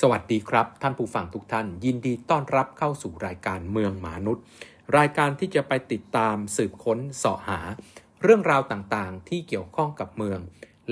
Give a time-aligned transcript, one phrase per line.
[0.00, 4.44] สวัสดีครับ ท่านผู้ฟังทุกท่าน ยินดีต้อนรับเข้าสู่รายการเมืองหมานุด
[4.98, 7.60] รายการที่จะไปติดตามสืบค้นเสาะหา
[8.22, 10.38] เรื่องราวต่างๆ ที่เกี่ยวข้องกับเมือง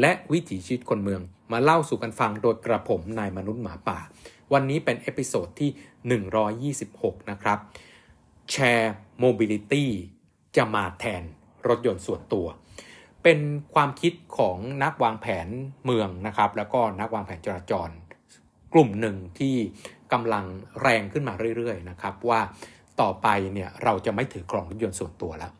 [0.00, 1.20] และวิถีชีวิตคนเมือง
[1.52, 3.98] มาเล่าสู่กันฟังโดยกระผมนายมนุษย์หมาป่า
[4.52, 5.70] วันนี้เป็น episode ที่
[6.82, 7.58] 126 นะครับ
[8.50, 9.90] shared mobility
[10.56, 11.22] จะมาแทน
[11.68, 12.46] รถยนต์ส่วนตัว
[13.22, 13.38] เป็น
[13.74, 15.48] ความคิดของนักวางแผน
[15.84, 17.90] เมืองนะครับ แล้วก็นักวางแผนจราจร
[18.74, 19.56] กลุ่มหนึ่งที่
[20.12, 20.44] กำลัง
[20.82, 22.40] แรงขึ้นมาเรื่อยๆนะครับว่า
[23.00, 25.52] ต่อไปเนี่ยเราจะไม่ถือครองรถยนต์ส่วนตัวแล้ว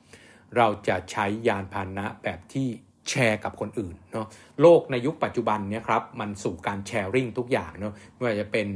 [0.57, 2.67] เราจะใช้ยานพาหนะแบบที่
[3.11, 4.27] แชร์กับคนอื่นเนาะ
[4.61, 8.67] โลกในยุคปัจจุบันเนี่ยครับมันสู่การ sharing ทุกอย่างเนาะไม่ว่าจะเป็น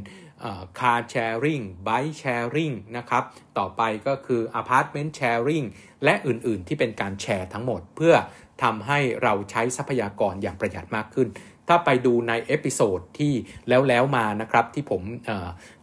[0.79, 3.25] car sharing bike sharing นะครับ
[3.59, 5.65] ต่อไปก็คือ apartment sharing
[6.05, 8.15] และอื่นๆ ที่เป็นการแชร์ทั้งหมด เพื่อ
[8.63, 11.29] ทำให้เราใช้ทรัพยากรอย่างประหยัดมากขึ้น
[11.69, 13.33] ถ้าไปดูใน episode ที่
[13.69, 15.03] แล้วแล้วมานะครับที่ผม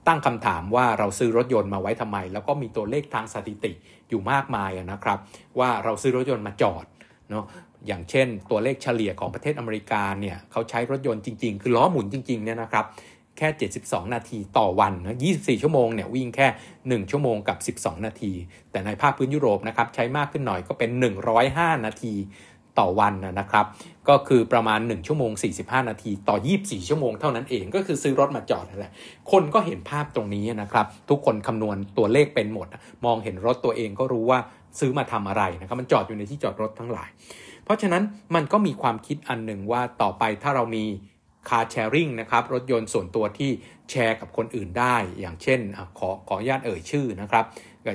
[0.07, 3.73] ตั้งคำถามว่าเราซื้อรถยนต์มาไว้ทำไม แล้วก็มีตัวเลขทางสถิติ
[4.09, 5.19] อยู่มากมายนะครับ
[5.59, 6.85] ว่าเราซื้อรถยนต์มาจอด
[7.29, 7.45] เนาะ
[7.87, 12.85] อย่างเช่น ตัวเลขเฉลี่ยของประเทศอเมริกาเนี่ยเขาใช้รถยนต์จริง ๆ คือล้อหมุนจริงๆเนี่ยนะครับ
[13.37, 16.47] แค่ 72 นาทีต่อวันนะ24 ชั่วโมงเนี่ยวิ่งแค่
[17.05, 18.33] 1 ชั่วโมงกับ 12 นาที
[18.71, 20.89] แต่ในภาคพื้นยุโรปนะครับใช้มากขึ้นหน่อยก็เป็น
[21.37, 22.13] 105 นาที
[22.79, 23.65] ต่อวันนะครับ
[24.09, 25.31] ก็คือประมาณ 1 ชั่วโมง
[25.61, 28.91] 45 นาที ต่อ 24 ชั่วโมงเท่านั้นเองก็คือซื้อรถมาจอดนั่นแหละ
[29.31, 32.67] คนก็เห็นภาพตรงนี้นะครับ ทุกคนคำนวณตัวเลขเป็นหมด
[33.05, 34.39] มองเห็นรถตัวเองก็รู้ว่า
[34.79, 37.09] ซื้อมาทำอะไรนะครับ มันจอดอยู่ในที่จอดรถทั้งหลาย
[37.63, 38.03] เพราะฉะนั้น
[38.35, 40.85] มันก็มีความคิดอันหนึ่งว่าต่อไปถ้าเรามี
[41.49, 43.51] คาร์แชร์ริงนะครับ รถยนต์ส่วนตัวที่
[43.91, 45.59] แชร์กับคนอื่นได้ อย่างเช่น
[45.99, 47.45] ขอขออนุญาตเอ่ยชื่อนะครับ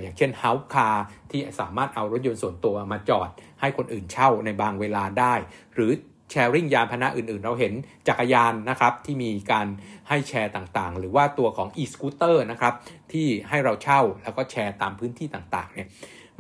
[0.03, 3.29] อย่างเช่น Haupcar ที่สามารถเอารถยนต์ส่วนตัวมาจอด
[3.61, 5.35] ให้คนอื่นเช่าในบางเวลาได้
[5.75, 5.91] หรือ
[6.31, 7.73] sharing ยานพาหนะอื่นๆ เราเห็น
[8.09, 9.67] จักรยานนะครับที่มีการ
[10.09, 12.75] ให้แชร์ต่างๆ หรือว่าตัวของ e-scooter นะครับ
[13.13, 15.89] ที่ให้เราเช่าแล้วก็แชร์ตามพื้นที่ต่างๆเนี่ย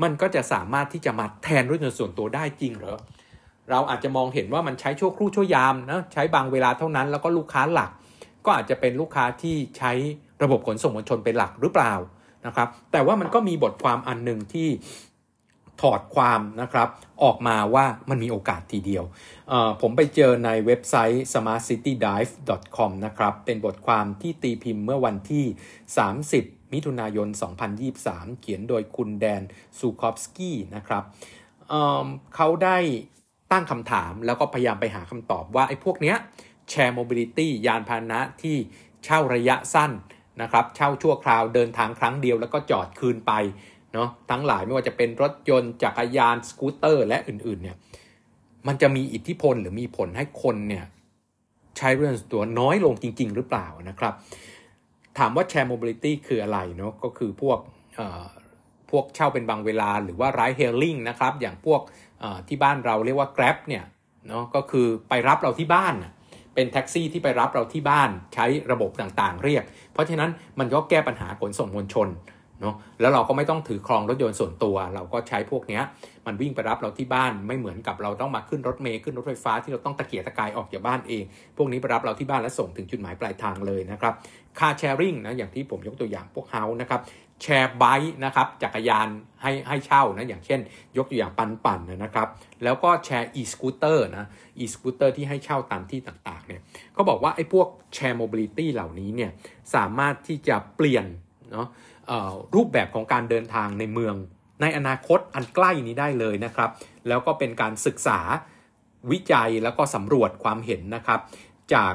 [0.03, 2.99] มันก็จะสามารถที่จะมาแทนรถยนต์ส่วนตัวได้จริงเหรอ
[3.71, 7.91] เราอาจจะมองเห็นว่ามันใช้ชั่วครู่ชั่วยามนะใช้บางเวลาเท่านั้นแล้วก็ลูกค้าหลัก
[8.44, 9.93] ก็อาจจะเป็นลูกค้าที่ใช้
[10.43, 11.94] ระบบขนส่งมวลชนเป็นหลักหรือเปล่า
[12.47, 14.69] นะครับแต่ว่ามันก็มีบทความอันหนึ่งที่
[15.81, 16.89] ถอดความนะครับ
[17.23, 19.05] ออกมาว่ามันมีโอกาสทีเดียว
[19.81, 25.45] ผมไปเจอในเว็บไซต์ smartcitydive.com นะครับ เป็นบทความที่ตีพิมพ์เมื่อวันที่
[26.09, 27.29] 30 มิถุนายน
[27.85, 29.43] 2023 เขียนโดยคุณแดน
[29.79, 31.05] ซูคอฟสกี้นะครับ
[31.69, 32.79] เเขาได้
[33.53, 36.17] ตั้งคำถามแล้วก็พยายามไปหาคำตอบว่า ไอ้พวกเนี้ย
[36.71, 38.57] shared mobility ยานพาหนะที่
[39.05, 39.93] เช่าระยะสั้น
[40.43, 43.33] นะครับ เช่าชั่วคราวเดินทางครั้งเดียวแล้วก็จอดคืนไป
[43.95, 47.77] เนาะทั้งหลายไม่ว่าจะเป็นรถยนต์จักรยานสกูตเตอร์ และอื่นๆเนี่ย
[48.67, 50.84] มันจะมีอิทธิพลหรือมีผลให้คนเนี่ย
[51.78, 54.15] ใช้รถส่วนตัวน้อยลงจริง ๆ หรือเปล่านะครับ
[55.19, 57.59] ถามว่า shared mobility คืออะไรเนาะก็คือพวก
[58.91, 61.81] พวกเช่าเป็นบางเวลาหรือว่าไรเฮลลิงนะครับอย่างพวก
[62.49, 63.84] ที่บ้านเราเรียกว่า Grab เนี่ย
[64.29, 65.95] เนาะก็คือไปรับเราที่บ้าน
[66.55, 72.09] เป็นแท็กซี่ที่ไปรับเราที่บ้านใช้ระบบต่างๆ เรียก เพราะฉะนั้นมันก็แก้ปัญหาขนส่งมวลชน
[72.60, 75.81] เนาะแล้วเราก็ไม่ต้องถือครองรถยนต์ส่วนตัว เราก็ใช้พวกนี้
[76.26, 81.25] มันวิ่งไปรับเราที่บ้านไม่เหมือนกับเราต้องมาขึ้นรถเมล์ขึ้นรถไฟฟ้าที่เราต้องตะเกียกตะกายออกจากบ้านเอง
[81.56, 84.15] พวกนี้ไปรับเราที่บ้านและส่งถึงจุดหมายปลายทางเลยนะครับ
[84.59, 87.00] car sharing นะอย่างที่ผมยกตัวอย่างพวก Haup นะครับ
[87.43, 89.09] shared bike นะครับจักรยาน
[89.43, 90.60] ให้ให้เช่านะอย่างเช่น
[90.97, 92.28] ยกตัวอย่างปันปันนะครับ
[92.65, 94.26] แล้วก็ shared e-scooter นะ
[94.60, 96.60] e-scooter ที่ให้เช่าตามที่ต่างๆเนี่ย
[96.97, 99.31] ก็บอกว่าไอ้พวก shared mobility เหล่านี้เนี่ย
[99.75, 101.06] สามารถที่จะเปลี่ยน
[101.53, 101.66] เนาะ
[102.54, 104.15] รูปแบบของการเดินทางในเมือง
[104.62, 106.71] ในอนาคตอันใกล้นี้ได้เลยนะครับ
[107.09, 108.21] แล้วก็เป็นการศึกษา
[109.10, 111.20] วิจัยแล้วก็สำรวจความเห็นนะครับ
[111.75, 111.94] จาก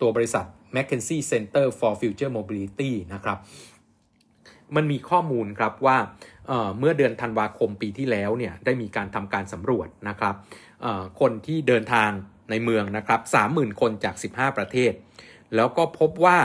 [0.00, 0.44] ตัวบริษัท
[0.74, 3.38] McKinsey Center for Future Mobility นะครับ
[4.76, 5.96] มันมีข้อมูลครับว่า
[6.46, 10.34] เเมื่อเดือนธันวาคมปีที่แล้วเนี่ยได้มีการทำการสำรวจนะครับ
[11.20, 12.10] คนที่เดินทาง
[12.50, 13.20] ในเมืองนะครับ
[13.50, 14.92] 30,000 คนจาก 15 ประเทศ
[15.56, 16.38] แล้วก็พบว่า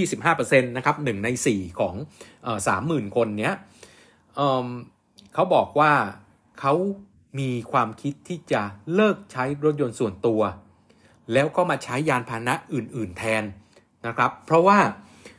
[0.00, 1.94] 25%นะครับ1ใน 4 ของ
[2.68, 3.54] สามหมื่นคนเนี้ย
[4.36, 5.92] เเขาบอกว่า
[6.60, 6.74] เขา
[7.38, 8.62] มีความคิดที่จะ
[8.94, 10.40] เลิกใช้รถยนต์ส่วนตัว
[11.32, 13.44] แล้วก็มาใช้ยานพาหนะอื่น ๆ แทน
[14.06, 14.78] นะครับ เพราะว่า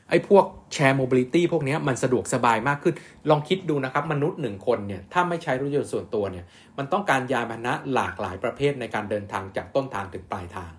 [0.09, 2.95] ไอ้พวก shared mobility พวกนี้มันสะดวกสบายมากขึ้น
[3.29, 6.45] ลองคิดดูนะครับ มนุษย์หนึ่งคนเนี่ย ถ้าไม่ใช้รถยนต์ส่วนตัวเนี่ย
[6.77, 10.71] มันต้องการยานพาหนะหลากหลายประเภทในการเดินทางจากต้นทางถึงปลายทาง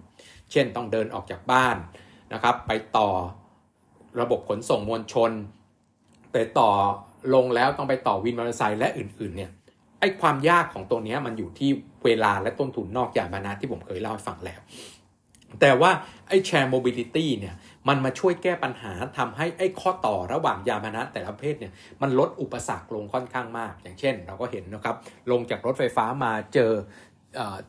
[0.52, 1.76] เช่นต้องเดินออกจากบ้าน
[2.32, 3.08] นะครับ ไปต่อ
[4.20, 5.30] ระบบขนส่งมวลชน
[6.32, 6.70] ไปต่อ
[7.34, 9.50] ลงแล้วต้องไปต่อวินมอเตอร์ไซค์และอื่นๆเนี่ย
[10.00, 11.70] ไอ้ความยากของตัวนี้มันอยู่ที่
[12.04, 14.60] เวลาและต้นทุนนอกยานพาหนะที่ผมเคยเล่าให้ฟังแล้ว
[15.60, 15.90] แต่ว่า
[16.28, 17.54] ไอ้ shared mobility เนี่ย
[17.88, 21.72] มันมาช่วยแก้ปัญหาทำให้ไอ้ข้อต่อระหว่างยานพาหนะแต่ละประเภทเนี่ย
[22.02, 24.96] มันลดอุปสรรคลงค่อนข้างมาก อย่างเช่น เราก็เห็นนะครับ
[25.30, 26.72] ลงจากรถไฟฟ้ามาเจอ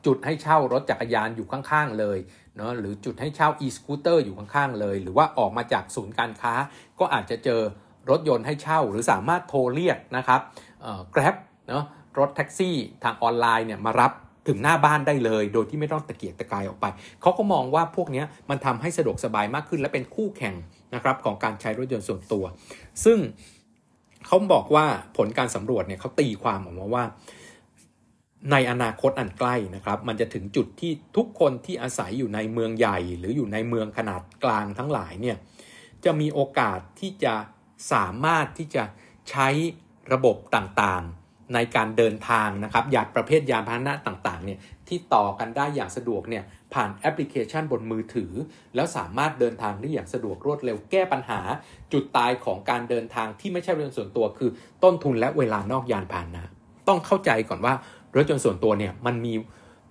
[0.05, 2.17] จุดให้เช่ารถจักรยานอยู่ข้างๆเลย
[2.57, 6.53] เนาะหรือจุดให้เช่า e-scooter อยู่ข้างๆเลย หรือว่าออกมาจากศูนย์การค้า
[6.99, 7.61] ก็อาจจะเจอ
[8.09, 10.41] รถยนต์ให้เช่า หรือสามารถโทรเรียกนะครับ
[11.13, 11.35] Grab
[11.69, 11.83] เนาะ
[12.19, 14.11] รถแท็กซี่ทางออนไลน์เนี่ยมารับ
[14.47, 16.85] ถึงหน้าบ้านได้เลย โดยที่ไม่ต้องตะเกียกตะกายออกไป
[17.21, 20.55] เขาก็มองว่าพวกนี้มันทำให้สะดวกสบายมากขึ้น และเป็นคู่แข่ง
[20.95, 22.43] นะครับของการใช้รถยนต์ส่วนตัว
[23.05, 23.17] ซึ่ง
[24.25, 24.85] เขาบอกว่า
[25.17, 27.03] ผลการสำรวจเนี่ยเขาตีความออกมาว่า
[28.51, 35.37] ในอนาคตอันใกล้นะครับ มันจะถึงจุดที่ทุกคนที่อาศัยอยู่ในเมืองใหญ่ หรืออยู่ในเมืองขนาดกลางทั้งหลายเนี่ย
[36.05, 37.33] จะมีโอกาสที่จะ
[37.93, 38.83] สามารถที่จะ
[39.29, 39.47] ใช้
[40.13, 46.43] ระบบต่างๆ ในการเดินทางนะครับยานประเภทยานพาหนะต่างๆเนี่ยที่ต่อกันได้อย่างสะดวกเนี่ย
[46.73, 48.31] ผ่านแอปพลิเคชันบนมือถือ
[48.75, 51.39] แล้วสามารถเดินทางได้อย่างสะดวกรวดเร็วแก้ปัญหา
[51.93, 54.49] จุดตายของการเดินทางที่ไม่ใช่เรื่องส่วนตัวคือ
[54.83, 56.43] ต้นทุนและเวลานอกยานพาหนะ
[56.87, 57.73] ต้องเข้าใจก่อนว่า
[58.15, 59.33] รถยนต์ส่วนตัวเนี่ยมันมี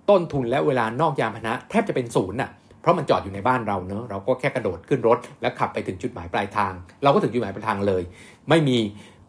[0.09, 2.49] ต้นทุนและเวลานอกยานพาหนะแทบจะเป็นศูนย์อะ
[2.81, 6.73] เพราะมันจอดอยู่ในบ้านเราเนอะเราก็แค่กระโดดขึ้นรถ แล้วขับไปถึงจุดหมายปลายทาง
[7.03, 8.03] เราก็ถึงจุดหมายปลายทางเลย
[8.49, 8.77] ไม่มี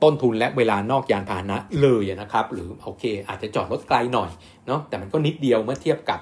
[0.03, 4.31] ต้นทุนและเวลานอกยานพาหนะเลยนะครับ หรือโอเค อาจจะจอดรถไกลหน่อย
[4.67, 6.21] เนาะแต่มันก็นิดเดียวเมื่อเทียบกับ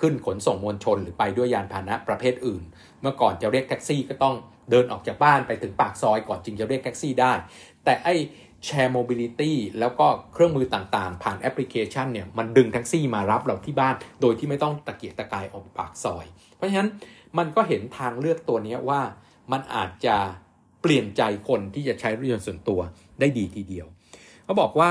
[0.00, 2.62] ขึ้นขนส่งมวลชนหรือไปด้วยยานพาหนะประเภทอื่น
[3.00, 4.34] เมื่อก่อนจะเรียกแท็กซี่ก็ต้อง
[4.70, 7.32] เดินออกจากบ้านไปถึงปากซอยก่อนจึงจะเรียกแท็กซี่ได้
[7.84, 16.26] แต่ไอ้ shared mobility แล้วก็เครื่องมือต่างๆ ผ่านแอปพลิเคชันเนี่ยมันดึงแท็กซี่มารับเราที่บ้าน โดยที่ไม่ต้องตะเกียกตะกายออกปากซอย
[16.56, 16.90] เพราะฉะนั้น
[17.38, 19.00] มันก็เห็นทางเลือกตัวนี้ว่า
[19.52, 20.16] มันอาจจะ
[20.82, 22.80] เปลี่ยนใจคนที่จะใช้รถยนต์ส่วนตัว
[23.20, 23.86] ได้ดีทีเดียว
[24.44, 24.90] เขาบอกว่า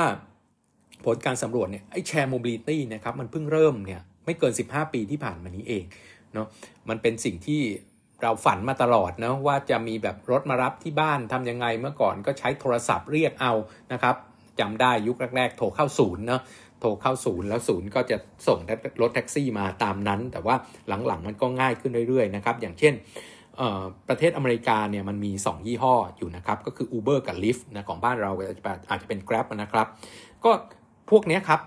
[1.05, 5.83] ผลการสำรวจเนี่ยไอ้ shared mobility นะครับมันเพิ่งเริ่มเนี่ยไม่เกิน 15 ปีที่ผ่านมานี้เอง
[6.33, 6.47] เนาะ
[6.89, 7.61] มันเป็นสิ่งที่
[8.25, 13.53] เราฝันมาตลอดนะว่าจะมีแบบรถมารับที่บ้านทำยังไงเมื่อก่อนก็ใช้โทรศัพท์เรียกเอา
[13.93, 14.15] นะครับ
[14.59, 16.41] จำได้ยุคแรก ๆ โทรเข้าศูนย์เนาะ
[16.79, 18.17] โทรเข้าศูนย์แล้วศูนย์ก็จะ
[18.47, 18.59] ส่ง
[19.01, 20.55] รถแท็กซี่มาตามนั้น แต่ว่า
[20.87, 22.93] หลังๆมันก็ง่ายขึ้นเรื่อยๆนะครับอย่างเช่น
[24.07, 28.31] ประเทศอเมริกาเนี่ยมันมี 2 ยี่ห้ออยู่นะครับ ก็คือ Uber กับ Lyft นะของบ้านเรา
[28.89, 29.87] อาจจะเป็น Grab นะครับ
[30.43, 30.51] ก็
[31.09, 31.59] พวกนี้ครับ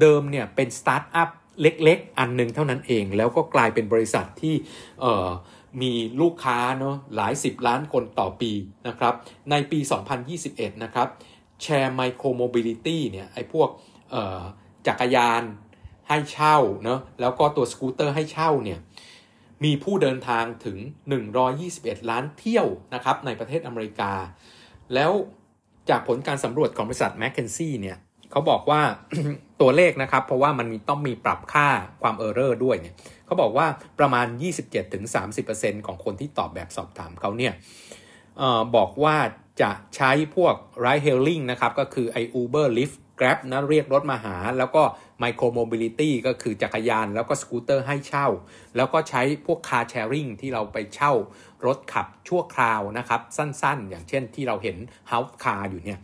[0.00, 1.28] เดิมเนี่ยเป็นสตาร์ทอัพ
[1.62, 4.54] เล็กๆ อันหนึ่งเท่านั้นเอง แล้วก็กลายเป็นบริษัทที่
[5.80, 8.52] มีลูกค้าเนาะหลายสิบล้านคนต่อปี
[8.88, 9.14] นะครับ
[9.50, 9.78] ในปี
[10.30, 11.08] 2021 นะครับ
[11.62, 13.68] shared micromobility เนี่ยไอ้พวก
[14.86, 15.42] จักรยาน
[16.08, 18.78] ให้เช่าเนาะแล้วก็ตัวสกูตเตอร์ให้เช่าเนี่ย
[19.64, 20.78] มีผู้เดินทางถึง
[21.44, 24.12] 121 ล้านเที่ยวนะครับในประเทศอเมริกา
[24.94, 25.12] แล้ว
[25.90, 27.96] จากผลการสำรวจของบริษัท McKinsey เนี่ย
[28.32, 28.80] เขาบอกว่า
[29.60, 31.68] ตัวเลขนะครับ เพราะว่ามันต้องมีปรับค่า
[32.02, 32.94] ความ error ด้วยเนี่ย
[33.26, 33.66] เขาบอกว่า
[33.98, 34.26] ประมาณ
[35.06, 37.52] 27-30%ของคนที่ตอบแบบสอบถามเขาเนี่ย
[38.40, 39.16] ออบอกว่า
[39.62, 44.82] จะใช้พวก ride hailing นะครับ ก็คือไอ Uber Lyft Grab นะเรียกรถมาหา แล้วก็
[45.22, 48.26] Micro Mobility ก็คือจักรยานแล้วก็สกูตเตอร์ให้เช่า
[48.76, 51.12] แล้วก็ใช้พวก Car Sharing ที่เราไปเช่า
[51.66, 54.76] รถขับชั่วคราวนะครับ สั้นๆ อย่างเช่นที่เราเห็น
[55.10, 55.98] House Car อยู่เนี่ย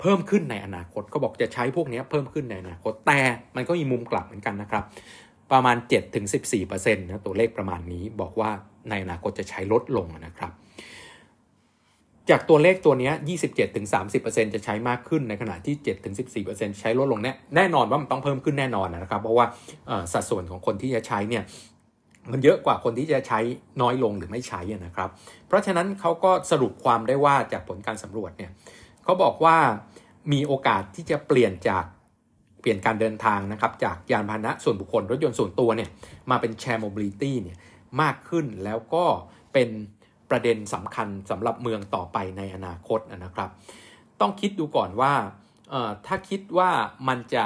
[0.00, 3.20] เพิ่มขึ้นในอนาคตก็บอกจะใช้พวกนี้เพิ่มขึ้นในอนาคตแต่
[3.56, 4.84] มันก็มีมุมกลับเหมือนกันนะครับ
[5.52, 5.76] ประมาณ
[6.38, 8.50] 7-14%นะตัวเลขประมาณนี้บอกว่า
[8.90, 10.52] ในอนาคตจะใช้ลดลงนะครับ
[12.30, 13.10] จากตัวเลขตัวนี้
[13.82, 19.46] 27-30%จะใช้มากขึ้นในขณะที่ 7-14%ใช้ลดลงแน่แน่นอนว่ามันต้องเพิ่มขึ้นแน่นอนนะครับ เพราะว่า
[20.12, 21.42] สัดส่วนของคนที่จะใช้เนี่ย
[22.32, 23.40] มันเยอะกว่าคนที่จะใช้
[23.82, 25.08] น้อยลงหรือไม่ใช้นะครับ
[25.46, 28.50] เพราะฉะนั้นเขาก็สรุปความได้ว่าจากผลการสำรวจเนี่ย
[29.04, 29.56] เขาบอกว่า
[30.32, 31.84] มีโอกาสที่จะเปลี่ยนจาก
[32.60, 35.90] เปลี่ยนการเดินทางนะครับจากยานพาหนะส่วนบุคคลรถยนต์ส่วนตัวเนี่ย
[36.30, 37.56] มาเป็นแชร์โมบิลิตี้เนี่ย
[38.02, 39.04] มากขึ้นแล้วก็
[39.52, 39.68] เป็น
[40.30, 43.50] ประเด็นสำคัญสำหรับเมืองต่อไปในอนาคตนะครับ
[44.20, 45.12] ต้องคิดดูก่อนว่า
[46.06, 46.70] ถ้าคิดว่า
[47.08, 47.44] มันจะ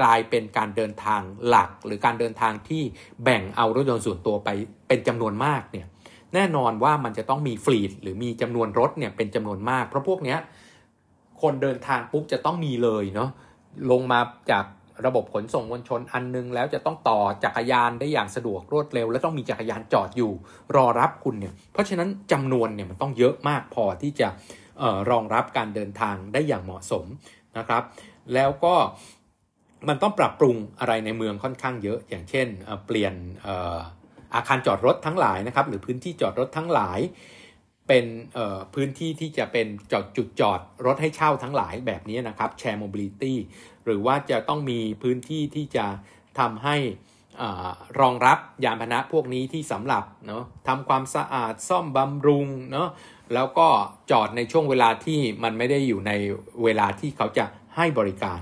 [0.00, 2.82] กลายเป็นการเดินทางหลัก หรือการเดินทางที่
[3.24, 4.48] แบ่งเอารถยนต์ส่วนตัวไป
[4.88, 5.86] เป็นจำนวนมากเนี่ย
[6.34, 10.38] แน่นอนว่ามันจะต้องมีฟลีดหรือมีจำนวนรถเนี่ยเป็นจำนวนมาก เพราะพวกเนี้ย
[11.44, 13.30] คนเดินทางปุ๊บจะต้องมีเลยเนาะ
[13.90, 14.20] ลงมา
[14.50, 14.64] จาก
[15.06, 20.32] ระบบขนส่งมวลชนอันนึง แล้วจะต้องต่อจักรยานได้อย่างสะดวกรวดเร็ว และต้องมีจักรยานจอดอยู่
[20.76, 24.28] รอรับคุณเนี่ยเพราะฉะนั้นจำนวนเนี่ยมันต้องเยอะมากพอที่จะ
[24.82, 27.04] ออรองรับการเดินทางได้อย่างเหมาะสม
[27.58, 27.82] นะครับ
[28.34, 28.74] แล้วก็
[29.88, 32.46] มันต้องปรับปรุงอะไรในเมืองค่อนข้างเยอะ อย่างเช่น
[32.86, 33.14] เปลี่ยน
[34.34, 36.98] อาคารจอดรถทั้งหลายนะครับหรือพื้นที่จอดรถทั้งหลาย
[37.88, 38.04] เป็น
[38.74, 43.38] พื้นที่ที่จะเป็นจอดจุดจอดรถให้เช่าทั้งหลายแบบนี้นะครับแชร์โมบิลิตี้
[43.84, 45.86] หรือว่าจะต้องมีพื้นที่ที่จะ
[46.38, 46.76] ทำให้
[48.00, 52.88] รองรับยานพาหนะพวกนี้ที่สำหรับเนาะทำความสะอาดซ่อมบำรุงเนาะ
[53.34, 53.68] แล้วก็
[54.10, 56.12] จอดในช่วงเวลาที่มันไม่ได้อยู่ใน
[56.64, 57.44] เวลาที่เขาจะ
[57.76, 58.40] ให้บริการ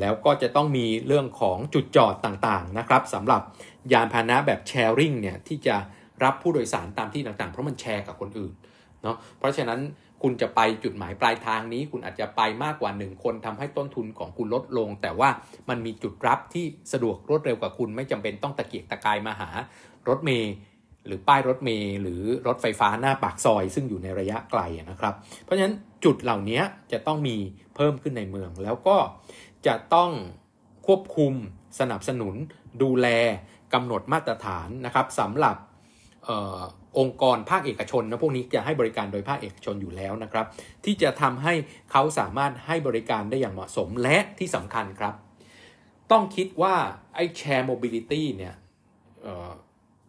[0.00, 3.42] แล้วก็จะต้องมีเรื่องของจุดจอดต่างๆนะครับสำหรับ
[3.92, 5.76] ยานพาหนะแบบแชร์ริงเนี่ยที่จะ
[6.24, 8.52] รับผู้โดยสารตามที่ต่างๆ เพราะมันแชร์กับคนอื่น
[9.02, 9.80] เนาะเพราะฉะนั้น
[10.22, 15.28] คุณจะไปจุดหมายปลายทางนี้ คุณอาจจะไปมากกว่า 1 คนทำให้ต้นทุนของคุณลดลง แต่ว่า
[15.68, 19.50] มันมีจุดรับที่สะดวกรวดเร็วกว่าคุณ ไม่จำเป็นต้องตะเกียกตะกายมาหา
[20.08, 20.52] รถเมย์
[21.06, 26.60] หรือป้ายรถเมย์หรือรถไฟฟ้าหน้าปากซอย ซึ่งอยู่ในระยะไกลนะครับ เพราะฉะนั้นจุดเหล่านี้
[26.92, 27.36] จะต้องมี
[27.76, 28.96] เพิ่มขึ้นในเมือง แล้วก็
[29.66, 30.10] จะต้อง
[30.86, 31.32] ควบคุม
[31.80, 32.34] สนับสนุน
[32.82, 33.08] ดูแล
[33.74, 35.56] กำหนดมาตรฐานนะครับสำหรับ
[36.98, 40.46] องค์กรภาคเอกชนนะพวกนี้จะให้บริการโดยภาคเอกชนอยู่แล้วนะครับ
[40.84, 41.54] ที่จะทำให้
[41.90, 45.14] เขาสามารถให้บริการได้อย่างเหมาะสมและที่สำคัญครับ
[46.10, 46.74] ต้องคิดว่า
[47.14, 48.54] ไอ้ shared mobility เนี่ย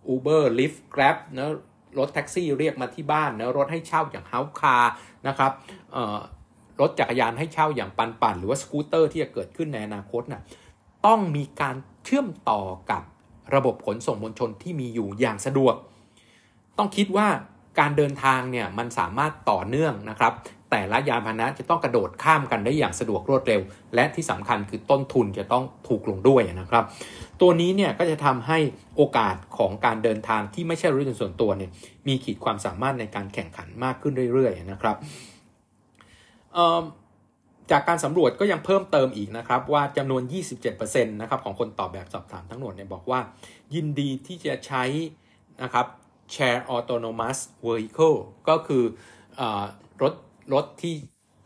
[0.07, 1.49] Uber Lyft Grab นะ
[1.97, 4.91] รถแท็กซี่เรียกมาที่บ้านนะรถให้เช่าอย่าง Haupcar
[5.27, 5.51] นะครับ
[6.81, 10.41] รถจักรยานให้เช่าอย่างปันปันหรือว่าสกูตเตอร์ที่จะเกิดขึ้นในอนาคตน่ะ
[11.05, 13.01] ต้องมีการเชื่อมต่อกับ
[13.55, 15.75] ระบบขนส่งมวลชนที่มีอยู่อย่างสะดวก
[16.77, 17.27] ต้องคิดว่า
[17.79, 20.33] การเดินทางเนี่ยมันสามารถต่อเนื่องนะครับ
[20.71, 23.61] แต่ละยานพาหนะจะต้องกระโดดข้ามกันได้อย่างสะดวกรวดเร็ว
[23.95, 26.83] และที่สำคัญคือต้นทุนจะต้องถูกลงด้วยนะครับ
[27.41, 28.57] ตัวนี้เนี่ยก็จะทำให้
[28.95, 31.71] โอกาสของการเดินทางที่ไม่ใช่รถยนต์ส่วนตัวเนี่ย
[32.07, 34.95] มีขีดความสามารถในการแข่งขันมากขึ้นเรื่อยๆนะครับ
[37.71, 40.21] จากการสำรวจก็ยังเพิ่มเติมอีกนะครับ ว่าจำนวน
[40.67, 43.19] 27%นะครับของคนตอบแบบสอบถามทั้งหมดเนี่ยบอกว่า
[43.75, 44.83] ยินดีที่จะใช้
[45.63, 45.85] นะครับ
[46.33, 48.17] Share Autonomous Vehicle
[48.49, 48.83] ก็คือ
[49.39, 49.41] อ
[50.01, 50.13] รถ
[50.53, 50.93] รถที่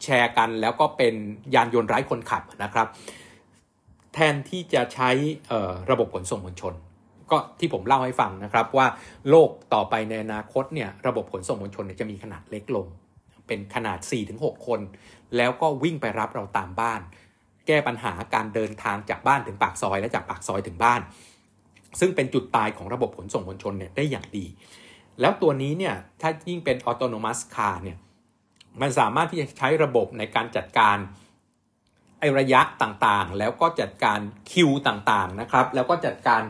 [0.04, 1.16] แชร์กันแล้วก็เป็น
[1.56, 2.88] ยานยนต์ไร้คนขับนะครับ
[4.14, 5.10] แทนที่จะใช้
[5.92, 6.74] ระบบขนส่งมวลชน
[7.32, 8.88] ก็ที่ผมเล่าให้ฟังนะครับว่า
[9.30, 12.88] โลกต่อไปในอนาคตเนี่ยระบบขนส่งมวลชนจะมีขนาดเล็กลง
[13.48, 14.00] เป็นขนาด
[14.34, 14.80] 4-6 คน
[15.38, 17.02] แล้วก็วิ่งไปรับเราตามบ้าน
[17.68, 21.02] แก้ปัญหาการเดินทางจากบ้านถึงปากซอยและจากปากซอยถึงบ้าน
[22.00, 24.46] ซึ่งเป็นจุดตายของระบบขนส่งมวลชนเนี่ยได้อย่างดี
[25.22, 27.98] แล้วตัวนี้เนี่ยถ้ายิ่งเป็นออโตโนมัสคาร์เนี่ย
[28.82, 30.98] มันสามารถที่จะใช้ระบบในการจัดการ
[32.20, 34.20] ไอระยะต่างๆ แล้วก็จัดการ
[34.52, 36.42] คิวต่างๆนะครับ แล้วก็จัดการ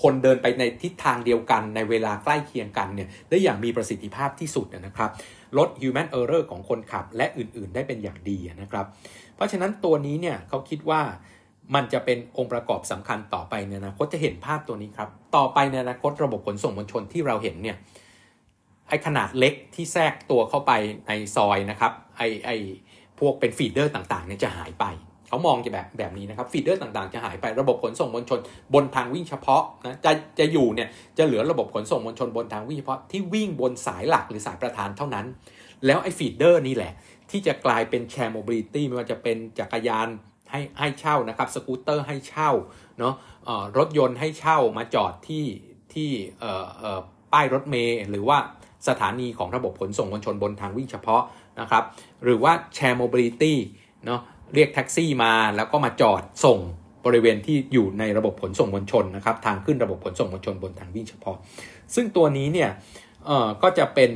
[0.00, 5.10] คนเดินไปในทิศทางเดียวกันในเวลาใกล้เคียงกันเนี่ยได้อย่างมีประสิทธิภาพที่สุดนะครับ
[5.58, 8.86] ลด human error ของคนขับและอื่นๆ ได้เป็นอย่างดีนะครับ
[9.34, 11.02] เพราะฉะนั้นตัวนี้เนี่ยเขาคิดว่า
[11.74, 17.76] มันจะเป็นองค์ประกอบสำคัญต่อไปในอนาคตจะเห็นภาพตัวนี้ครับ ต่อไปในอนาคตระบบขนส่งมวลชนที่เราเห็นเนี่ย
[18.88, 20.72] ไอ้ขนาดเล็กที่แทรกตัวเข้าไป
[21.08, 22.50] ในซอยนะครับไอ้ไอ้
[23.18, 24.84] พวกเป็น feeder ต่างๆเนี่ยจะหายไป
[25.28, 28.40] เขามองจะแบบแบบนี้นะครับ feeder ต่างๆ จะหายไประบบขนส่งมวลชน
[28.74, 35.26] บนทางวิ่งเฉพาะนะจะจะอยู่เนี่ยจะเหลือระบบขนส่งมวลชนบนทางวิ่งเฉพาะที่วิ่งบนสายหลักหรือสายประธานเท่านั้น
[35.86, 36.92] แล้วไอ้ feeder นี่แหละ
[37.30, 40.08] ที่จะกลายเป็น shared mobility ไม่ว่าจะเป็นจักรยาน
[40.50, 42.50] ให้ให้เช่านะครับสกูตเตอร์ให้เช่า
[42.98, 43.14] เนาะ
[43.78, 45.46] รถยนต์ให้เช่ามาจอดที่
[45.94, 46.10] ที่
[47.32, 48.38] ป้ายรถเมล์หรือว่า
[48.88, 51.22] สถานีของระบบขนส่งมวลชนบนทางวิ่งเฉพาะ
[51.60, 51.84] นะครับ
[52.24, 53.58] หรือว่า shared mobility
[54.06, 54.20] เนาะ
[54.54, 56.58] เรียกแท็กซี่มาแล้วก็มาจอดส่ง
[57.06, 61.36] บริเวณที่อยู่ในระบบขนส่งมวลชนนะครับทางขึ้นระบบขนส่งมวลชนบนทางวิ่งเฉพาะ
[61.94, 62.70] ซึ่งตัวนี้เนี่ย
[63.62, 64.10] ก็จะเป็น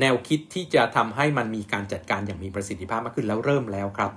[0.00, 4.10] แนวคิดที่จะทำให้มันมีการจัดการอย่างมีประสิทธิภาพมากขึ้นแล้วเริ่มแล้วครับ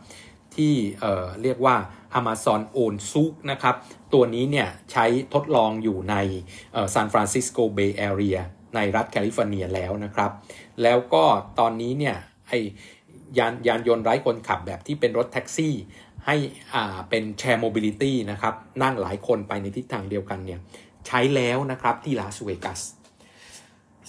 [0.55, 1.75] ที่เรียกว่า
[2.19, 3.75] Amazon Own Zoox นะครับ
[4.13, 6.15] ตัวนี้เนี่ยใช้ทดลองอยู่ใน
[6.93, 8.37] ซานฟรานซิสโก Bay Area
[8.75, 10.31] ในรัฐแคลิฟอร์เนียแล้วนะครับ
[10.83, 11.23] แล้วก็
[11.59, 12.15] ตอนนี้เนี่ย
[12.47, 12.53] ไอ
[13.37, 15.75] ยานยานยนต์ไร้คนขับแบบที่เป็นรถแท็กซี่
[16.25, 16.35] ให้
[16.73, 18.53] อ่าเป็น Shared Mobility นะครับ
[18.83, 20.59] นั่งหลายคนไปในทิศทางเดียวกันเนี่ย
[21.07, 22.79] ใช้แล้วนะครับที่ลาสเวกัส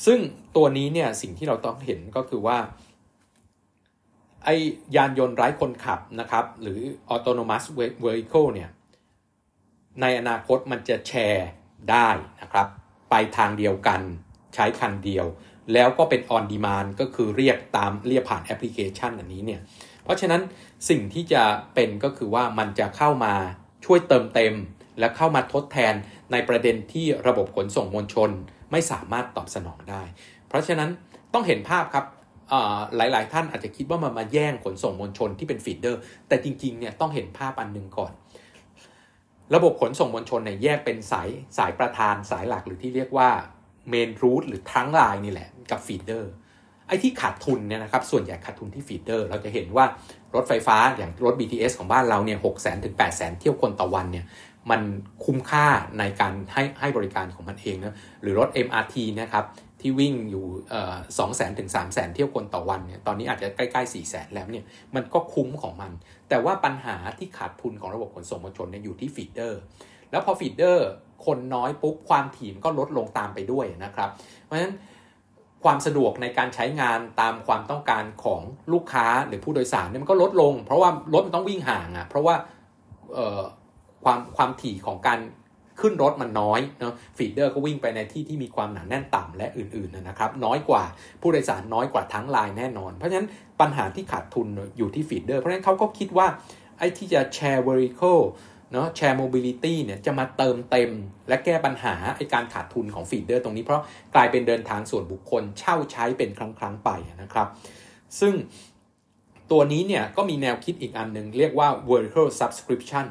[0.04, 0.18] ซึ่ง
[0.56, 2.58] ตัวนี้เนี่ยสิ่งที่เราต้องเห็นก็คือว่า
[4.44, 4.48] ไอ
[4.96, 6.80] ยานยนต์ไร้คนขับนะครับ หรือ
[7.14, 7.64] autonomous
[8.02, 8.70] vehicle เนี่ย
[10.00, 11.48] ในอนาคตมันจะแชร์
[11.90, 12.08] ได้
[12.42, 12.66] นะครับ
[13.10, 14.00] ไปทางเดียวกัน
[14.54, 15.26] ใช้คันเดียว
[15.72, 19.60] แล้วก็เป็น on demand ก็คือเรียกตามเรียกผ่านแอปพลิเคชันอันนี้เนี่ย
[20.04, 20.42] เพราะฉะนั้น
[20.88, 21.42] สิ่งที่จะ
[21.74, 23.34] เป็นก็คือว่ามันจะเข้ามา
[23.84, 24.54] ช่วยเติมเต็ม
[24.98, 25.94] และเข้ามาทดแทน
[26.32, 28.30] ในประเด็นที่ระบบขนส่งมวลชน
[28.70, 30.02] ไม่สามารถตอบสนองได้
[30.48, 30.90] เพราะฉะนั้น
[31.32, 32.04] ต้องเห็นภาพครับ
[32.96, 38.12] หลาย ๆ ท่านอาจจะคิดว่ามันมาแย่งขนส่งมวลชนที่เป็น feeder แต่จริง ๆ เนี่ยต้องเห็นภาพอันหนึ่งก่อน
[39.54, 41.28] ระบบขนส่งมวลชนเนี่ยแยกเป็นสาย
[41.58, 43.30] สายประธานสายหลักหรือที่เรียกว่า
[43.88, 46.30] main route หรือ trunk line นี่แหละกับ feeder
[46.86, 49.84] ไอ้ที่ขาดทุนเนี่ยนะครับส่วนใหญ่ขาดทุนที่ feeder เราจะเห็นว่า
[50.34, 54.24] รถไฟฟ้าอย่างรถ BTS ของบ้านเราเนี่ยหกแสนถึงแปดแสนเที่ยวคนต่อวันเนี่ย
[54.70, 54.80] มัน
[55.24, 55.66] คุ้มค่า
[55.98, 59.44] ในการให้ให้บริการของมันเองนะหรือรถ MRT นะครับ
[59.80, 60.44] ที่วิ่งอยู่
[61.18, 65.92] สองแสนถึงสามแสนเที่ยวคนต่อวันเนี่ย ตอนนี้อาจจะใกล้ๆสี่แสนแล้วเนี่ย มันก็คุ้มของมัน
[66.28, 69.60] แต่ว่าปัญหาที่ขาดทุนของระบบขนส่งมวลชนเนี่ยอยู่ที่ feeder
[70.10, 70.86] แล้วพอ feeder
[71.26, 74.10] คนน้อยปุ๊บความถี่ก็ลดลงตามไปด้วยนะครับ
[74.44, 74.74] เพราะฉะนั้น
[75.64, 78.40] ความสะดวกในการใช้งานตามความต้องการของ
[78.72, 82.34] ลูกค้าหรือผู้โดยสารเนี่ยมันก็ลดลง เพราะว่ารถมันต้องวิ่งห่างอะ่ะ เพราะว่า
[84.04, 85.20] ความความถี่ของการ
[85.80, 90.82] ขึ้นรถมันน้อยเนาะ feeder ก็วิ่งไปในที่ที่มีความหนาแน่นต่ำและอื่นๆนะครับน้อยกว่า
[91.20, 93.28] ผู้โดยสารน้อยกว่า trunk line แน่นอน เพราะฉะนั้น
[93.60, 94.46] ปัญหาที่ขาดทุน
[94.78, 96.26] อยู่ที่ feeder เพราะฉะนั้นเขาก็คิดว่า
[96.78, 98.22] ไอ้ที่จะแชร์ vehicle
[98.72, 100.90] เนาะ Shared Mobility เนี่ยจะมาเติมเต็ม
[101.28, 103.82] และแก้ปัญหาไอการขาดทุนของ feeder ตรงนี้เพราะ
[104.14, 106.90] กลายเป็นเดินทางส่วนบุคคลเช่าใช้เป็นครั้งครั้งไป
[107.22, 107.48] นะครับ
[108.20, 108.34] ซึ่ง
[109.50, 113.06] ตัวนี้เนี่ยก็มีแนวคิดอีกอันหนึ่งเรียกว่า vertical subscription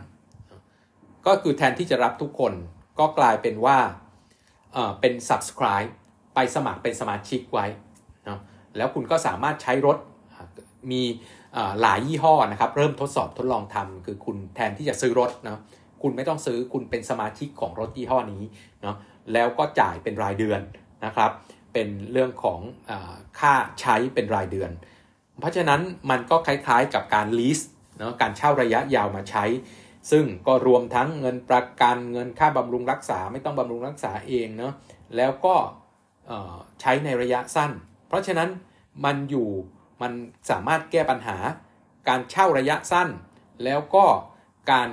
[1.27, 2.53] ก็คือแทนที่จะรับทุกคน
[2.99, 3.77] ก็กลายเป็นว่า
[4.99, 5.89] เป็น subscribe
[6.35, 7.65] ไปสมัครเป็นสมาชิกไว้
[8.27, 8.39] นะ
[8.77, 9.97] แล้วคุณก็สามารถใช้รถ
[10.91, 11.03] มี
[11.81, 15.61] หลายยี่ห้อนะครับ เริ่มทดสอบทดลองทำคือคุณแทนที่จะซื้อรถนะ
[16.01, 18.43] คุณไม่ต้องซื้อคุณเป็นสมาชิกของรถยี่ห้อนี้
[18.81, 18.95] เนาะ
[19.33, 20.61] แล้วก็จ่ายเป็นรายเดือน
[21.05, 21.31] นะครับ
[21.73, 22.59] เป็นเรื่องของ
[22.89, 22.91] อ
[23.39, 24.71] ค่าใช้เป็นรายเดือน
[25.39, 27.59] เพราะฉะนั้นมันก็คล้ายๆกับการลีส
[27.99, 29.45] เนาะการเช่าระยะยาวมาใช้
[30.11, 34.73] ซึ่งก็รวมทั้งเงินประกันเงินค่าบำรุงรักษาไม่ต้องบำรุงรักษาเองเนาะ
[35.15, 35.55] แล้วก็
[36.81, 37.71] ใช้ในระยะสั้น
[38.07, 38.49] เพราะฉะนั้น
[39.05, 39.49] มันอยู่
[40.01, 40.11] มัน
[40.49, 41.37] สามารถแก้ปัญหา
[42.07, 43.09] การเช่าระยะสั้น
[43.63, 44.05] แล้วก็
[44.71, 44.89] การ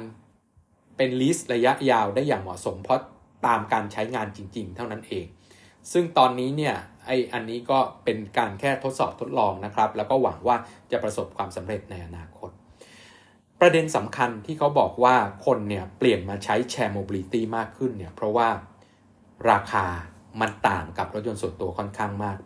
[0.97, 3.01] เป็นลิสต์ระยะยาวได้อย่างเหมาะสม เพราะ
[3.47, 5.27] ตามการใช้งานจริง ๆ เท่านั้นเอง
[5.93, 6.75] ซึ่งตอนนี้เนี่ย
[7.07, 10.57] ไออันนี้ก็เป็นการแค่ทดสอบทดลองนะครับ แล้วก็หวังว่า
[10.93, 12.51] จะประสบความสำเร็จในอนาคต
[13.61, 18.49] ประเด็นสำคัญที่เขาบอกว่าคนเนี่ยเปลี่ยนมาใช้ Shared Mobility มากขึ้นเนี่ยเพราะว่า
[19.51, 19.87] ราคา
[20.41, 22.37] มันต่างกับรถยนต์ส่วนตัวค่อนข้างมาก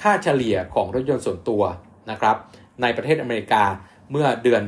[0.00, 1.62] ค่าเฉลี่ยของรถยนต์ส่วนตัว
[2.10, 2.36] นะครับ
[2.82, 3.64] ในประเทศอเมริกา
[4.10, 4.64] เมื่อเดือน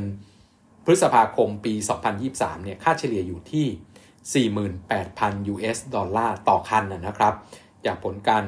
[0.85, 1.75] พฤษภาคมปี
[2.19, 7.35] 2023 เนี่ยค่าเฉลี่ยอยู่ที่ 48,000 US ดอลลาร์ต่อคันนะครับ
[7.87, 8.45] จากผลการ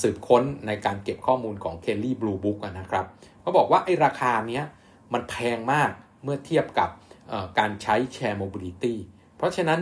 [0.00, 3.06] สืบค้นในการเก็บข้อมูลของ Kelly Blue Book นะครับ
[3.40, 4.64] เขาบอกว่าไอ้ราคาเนี้ย
[5.12, 5.90] มันแพงมาก
[6.24, 6.90] เมื่อเทียบกับ
[7.58, 8.98] การใช้ Shared Mobility
[9.36, 9.80] เพราะฉะนั้น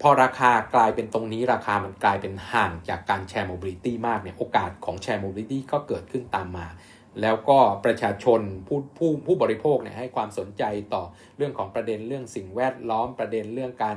[0.00, 6.66] พอราคากลายเป็นตรงนี้ราคามันกลายเป็นห่างจากการ Shared Mobility มากเนี่ยโอกาสของ Shared Mobility ก็เกิดขึ้นตามมา
[7.20, 10.62] แล้วก็ประชาชนผู้ผู้ผู้บริโภคเนี่ยให้ความสนใจ
[10.94, 11.02] ต่อ
[11.36, 13.96] เรื่องของประเด็นเรื่องสิ่งแวดล้อมประเด็นเรื่องการ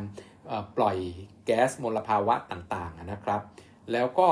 [0.77, 0.97] ปล่อย
[1.45, 3.41] แก๊สมลภาวะต่างๆนะครับ
[3.91, 4.29] แล้วก็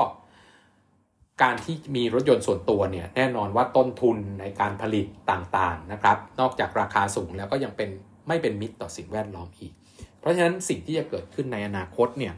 [1.42, 7.90] การที่มีรถยนต์ส่วนตัวเนี่ยแน่นอนว่าต้นทุนในการผลิตต่างๆนะครับ นอกจากราคาสูงแล้วก็ยังเป็น
[8.28, 9.72] ไม่เป็นมิตรต่อสิ่งแวดล้อมอีก
[10.18, 12.34] เพราะฉะนั้นสิ่งที่จะเกิดขึ้นในอนาคตเนี่ย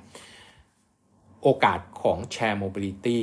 [1.42, 3.22] โอกาสของ Shared Mobility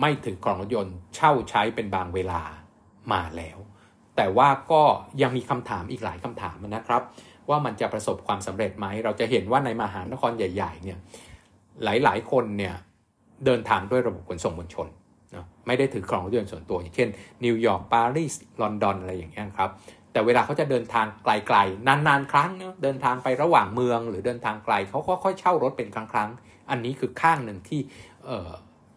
[0.00, 2.42] ไม่ถือครองรถยนต์เช่าใช้เป็นบางเวลา
[3.12, 3.58] มาแล้ว
[4.16, 4.82] แต่ว่าก็
[5.22, 7.02] ยังมีคำถามอีกหลายคำถามนะครับ
[7.48, 10.98] ว่ามันจะประสบความสำเร็จไหม เราจะเห็นว่าในมหานครใหญ่ ๆ เนี่ย
[11.84, 12.74] หลายๆ คนเนี่ย
[13.44, 14.88] เดินทางด้วยระบบขนส่งมวลชน
[15.66, 17.08] ไม่ได้ถือครองรถยนต์ส่วนตัวอย่างเช่น
[17.44, 19.70] นิวยอร์กปารีสลอนดอนอะไรอย่างเงี้ยครับ
[20.12, 27.80] แต่เวลาเขาจะเดินทางไกลๆ นานๆ ครั้งเนะเดินทางไประหว่างเมืองหรือเดินทางไกลเขาก็ค่อยเช่ารถเป็นครั้งๆ อันนี้คือข้างหนึ่งที่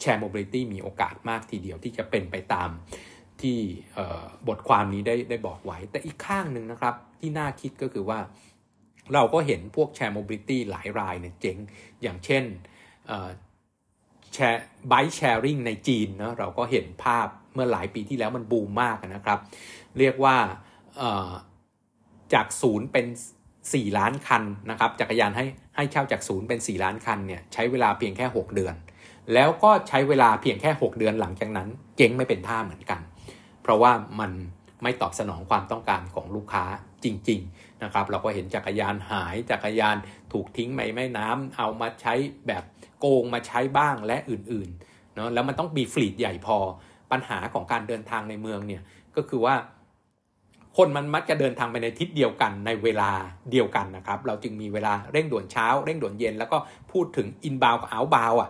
[0.01, 2.69] Shared Mobility มีโอกาสมากทีเดียวที่จะเป็นไปตาม
[3.41, 3.57] ที่
[4.47, 8.19] บทความนี้ได้ได้บอกไว้ แต่อีกข้างหนึ่งนะครับที่น่าคิดก็คือว่า
[9.13, 11.57] เราก็เห็นพวก Shared Mobility หลายรายเนี่ยเจ๊ง
[12.01, 12.43] อย่างเช่น
[14.35, 19.39] share bike sharing ในจีนนะเราก็เห็นภาพเมื่อหลายปีที่แล้วมันบูมมากนะครับ
[19.99, 20.35] เรียกว่า
[22.33, 23.05] จากศูนย์เป็น
[23.53, 25.45] 4 ล้านคันนะครับจักรยานให้
[25.75, 28.75] ให้เช่าจากศูนย์เป็น 4 ล้านคันเนี่ยใช้เวลาเพียงแค่ 6 เดือน
[29.33, 31.67] แล้วก็ใช้เวลาเพียงแค่ 6 เดือนหลังจากนั้น
[31.97, 33.01] เจ๊งไม่เป็นท่าเหมือนกัน
[33.61, 34.31] เพราะว่ามัน
[34.83, 36.65] ไม่ตอบสนองความต้องการของลูกค้า
[37.05, 39.97] จริงๆนะครับเราก็เห็นจักรยานหายจักรยาน
[40.31, 42.13] ถูกทิ้งไปแม่น้ำเอามาใช้
[42.47, 42.63] แบบ
[42.99, 46.57] โกงมาใช้บ้างและอื่นๆเนาะแล้วมันต้องมีฟลีดใหญ่พอ
[47.11, 48.81] ปัญหาของการเดินทางในเมืองเนี่ย
[49.15, 49.55] ก็คือว่า
[50.77, 53.11] คนมันมักจะเดินทางไปในทิศเดียวกันในเวลา
[53.51, 56.57] เดียวกันนะครับ เราจึงมีเวลาเร่งด่วนเช้าเร่งด่วนเย็น แล้วก็
[56.91, 58.49] พูดถึงอินบาวกับเอาบาวอะ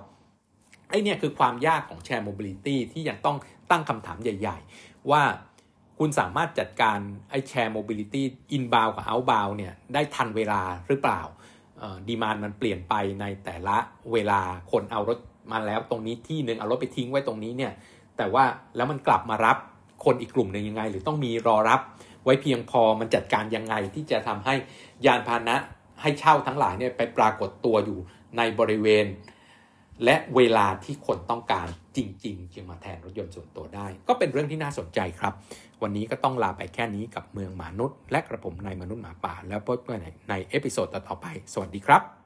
[0.89, 3.37] ไอ้นี่คือความยากของ Shared Mobility ที่ยังต้อง
[3.71, 5.21] ตั้งคำถามใหญ่ ๆ ว่า
[5.99, 11.21] คุณสามารถจัดการไอ้ Shared Mobility inbound กับ outbound เนี่ยได้ทันเวลาหรือเปล่า
[12.07, 13.77] demand มันเปลี่ยนไปในแต่ละ
[14.13, 15.17] เวลาคนเอารถ
[15.51, 17.71] มาแล้วตรงนี้ที่หนึ่งเอารถไปทิ้งไว้ตรงนี้เนี่ย
[18.17, 18.43] แต่ว่า
[18.75, 19.57] แล้วมันกลับมารับ
[20.05, 21.81] คนอีกกลุ่มหนึ่งยังไง หรือต้องมีรอรับ
[22.23, 24.53] ไว้เพียงพอมันจัดการยังไงที่จะทำให้
[25.05, 25.55] ยานพาหนะ
[26.01, 27.99] ให้เช่าทั้งหลายเนี่ยไปปรากฏตัวอยู่
[28.37, 29.05] ในบริเวณ
[30.03, 35.33] และเวลาที่คนต้องการ จริง ๆ จึงมาแทนรถยนต์ส่วนตัวได้ ก็เป็นเรื่องที่น่าสนใจครับ
[35.83, 42.24] วันนี้ก็ต้องลาไปแค่นี้กับเมืองหมานุด และกระผมนายมนุษย์หมาป่า แล้วพบกันใน episode ต่อไป สวัสดีครับ